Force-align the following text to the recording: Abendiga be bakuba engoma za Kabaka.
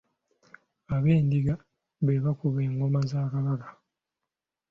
Abendiga 0.95 1.53
be 2.05 2.13
bakuba 2.23 2.59
engoma 2.67 2.99
za 3.09 3.21
Kabaka. 3.31 3.69